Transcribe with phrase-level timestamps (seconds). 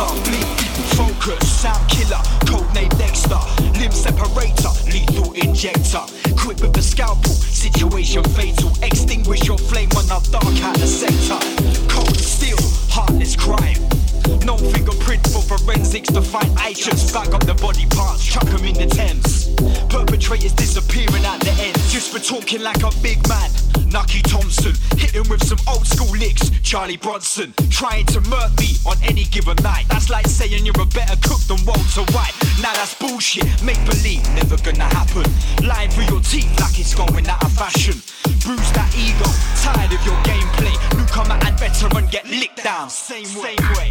[0.00, 0.46] Bleed,
[0.96, 3.36] focus, sound killer, Code name Dexter.
[3.78, 6.00] Limb separator, lethal injector.
[6.36, 8.72] Quick with the scalpel, situation fatal.
[8.82, 11.38] Extinguish your flame on the dark hat sector.
[11.92, 12.56] Cold steel,
[12.88, 13.76] heartless crime.
[14.44, 17.12] No fingerprint for forensics to find agents.
[17.12, 19.48] Bag up the body parts, chuck them in the Thames.
[19.90, 21.52] Perpetrators disappearing at the
[22.18, 23.50] talking like a big man.
[23.86, 26.50] Nucky Thompson, hitting with some old school licks.
[26.62, 29.84] Charlie Bronson, trying to murk me on any given night.
[29.88, 32.34] That's like saying you're a better cook than Walter White.
[32.62, 35.24] Now that's bullshit, make believe, never gonna happen.
[35.64, 37.94] Lying through your teeth like it's going out of fashion.
[38.42, 39.30] Bruise that ego,
[39.62, 40.74] tired of your gameplay.
[40.96, 43.56] Newcomer and veteran get licked down, same way.
[43.56, 43.90] Same way.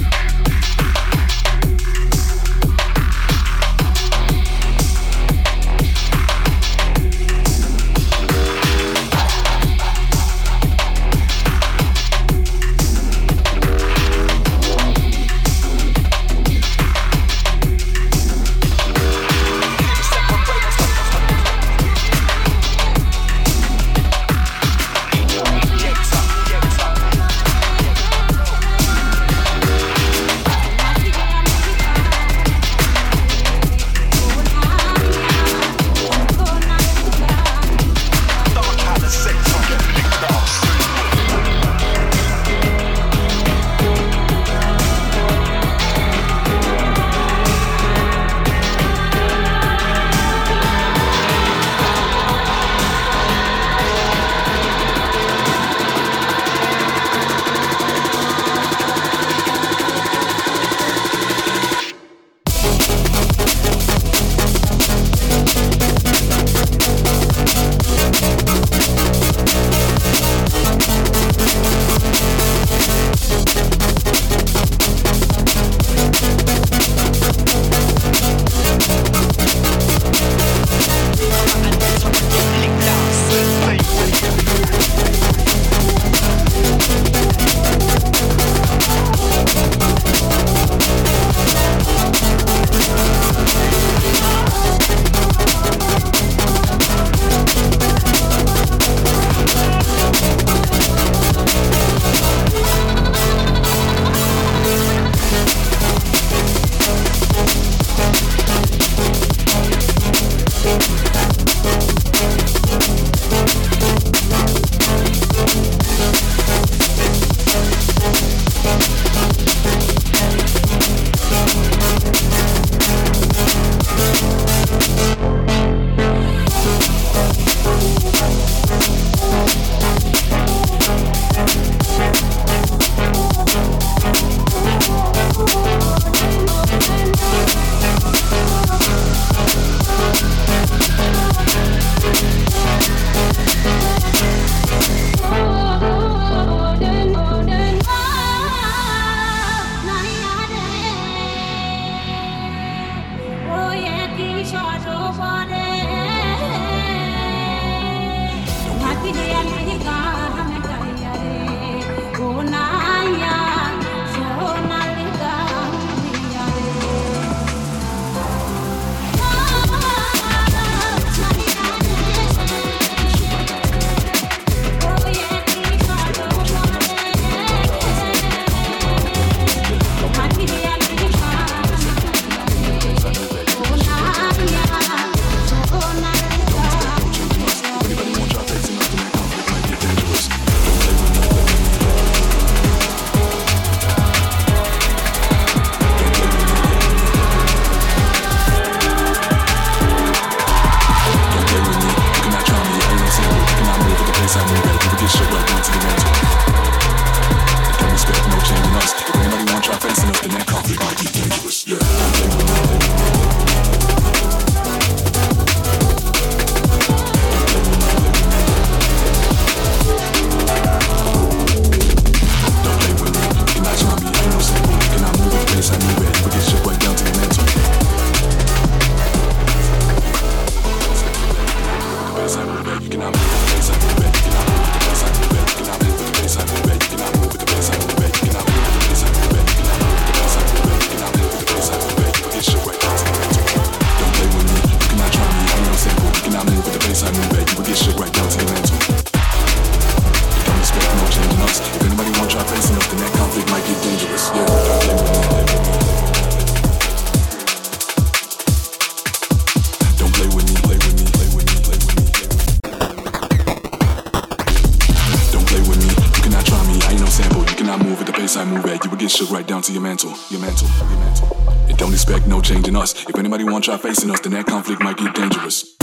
[272.51, 273.07] changing us.
[273.07, 275.77] If anybody wants to try facing us, then that conflict might get dangerous.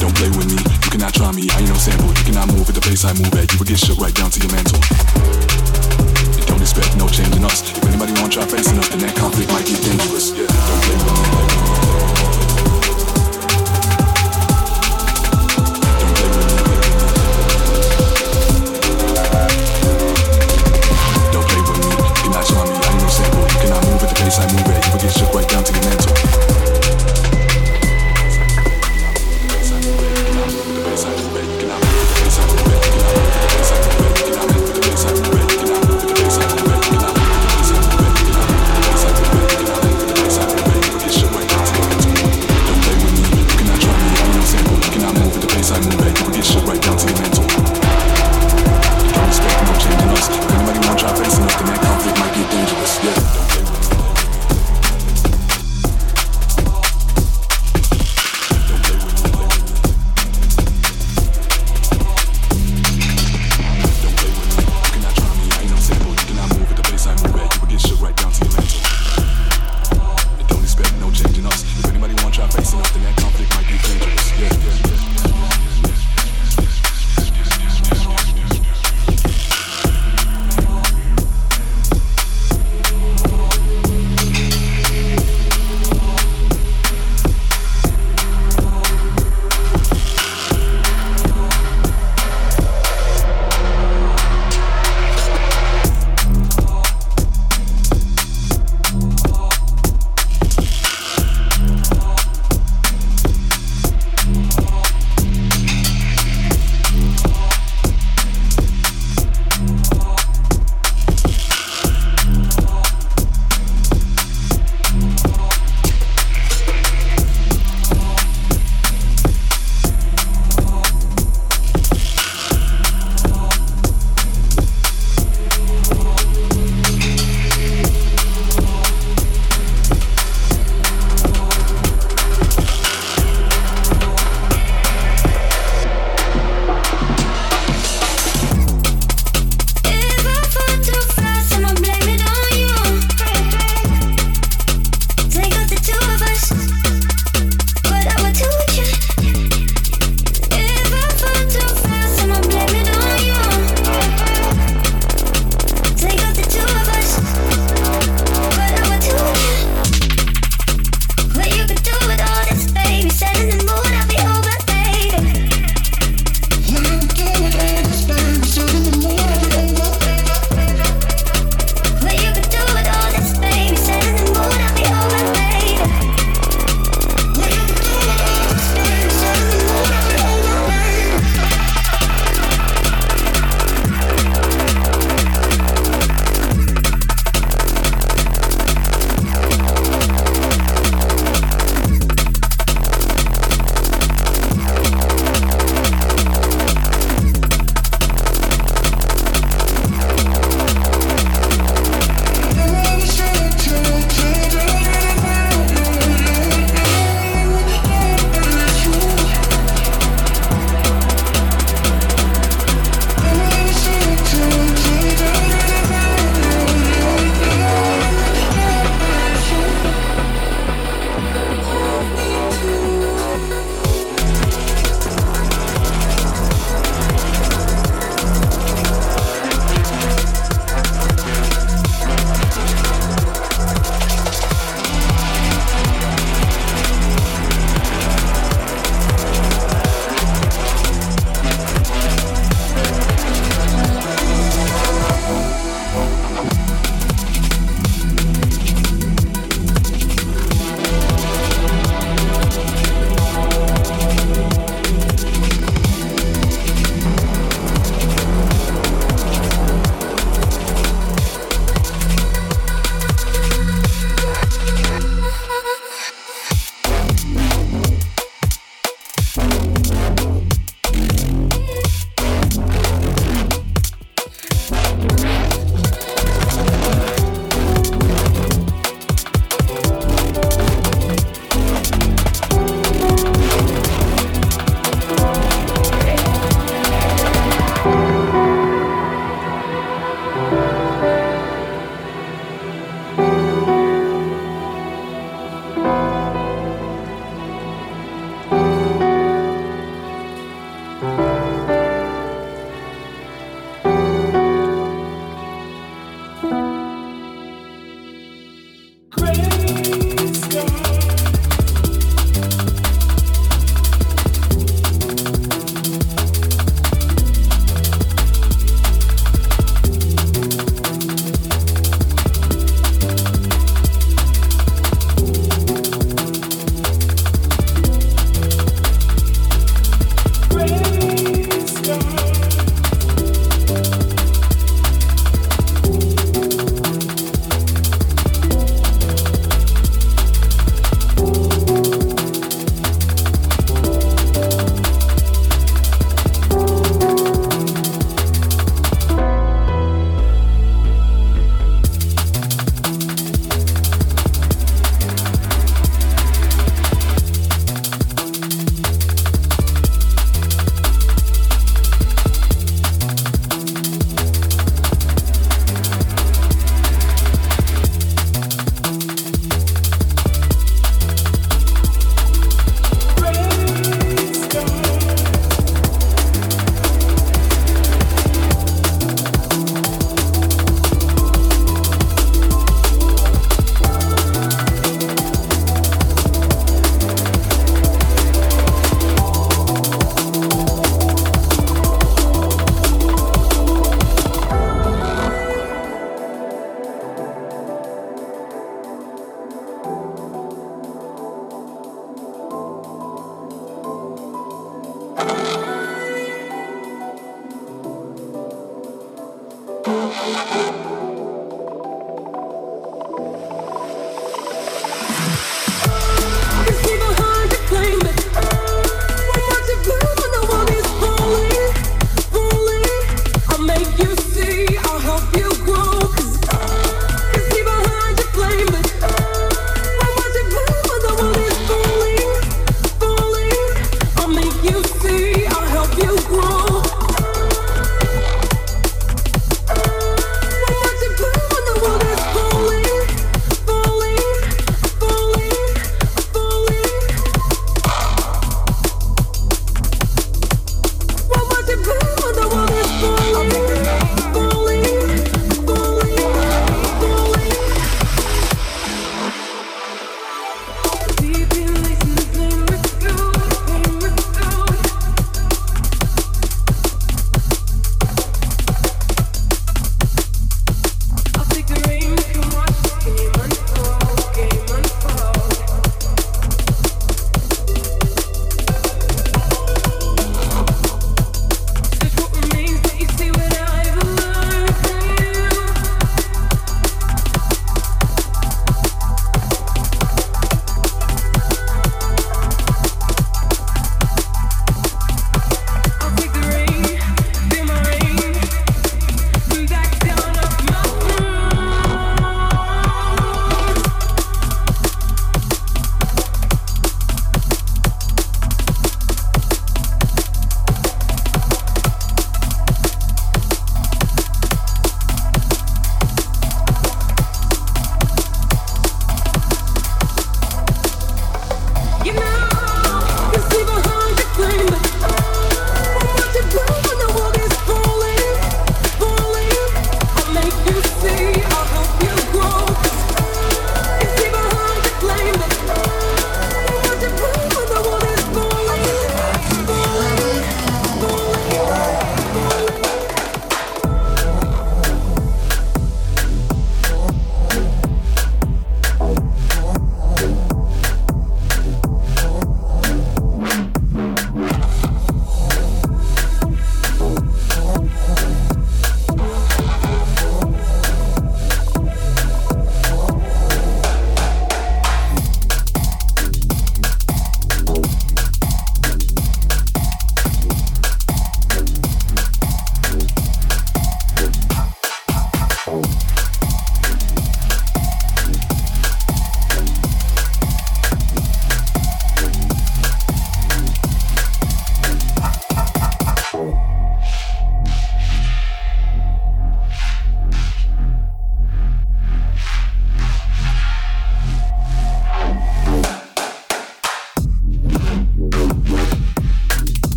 [0.00, 1.48] Don't play with me, you cannot try me.
[1.50, 3.52] I ain't no sample, you cannot move at the pace I move at.
[3.52, 3.95] You will get shook.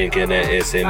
[0.00, 0.86] Thinking that it's in